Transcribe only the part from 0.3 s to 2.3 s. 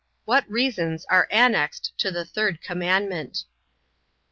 reasons are annexed to the